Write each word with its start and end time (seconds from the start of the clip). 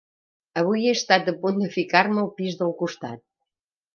Avui 0.61 0.85
he 0.85 0.93
estat 0.99 1.29
a 1.33 1.35
punt 1.43 1.59
de 1.65 1.69
ficar-me 1.75 2.19
al 2.23 2.31
pis 2.39 2.57
del 2.63 2.75
costat. 2.83 3.23